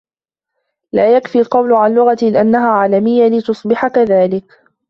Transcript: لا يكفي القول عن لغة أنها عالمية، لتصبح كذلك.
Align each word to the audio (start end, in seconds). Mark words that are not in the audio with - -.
لا 0.93 1.15
يكفي 1.17 1.39
القول 1.39 1.73
عن 1.73 1.93
لغة 1.95 2.17
أنها 2.23 2.67
عالمية، 2.69 3.27
لتصبح 3.37 3.87
كذلك. 3.87 4.61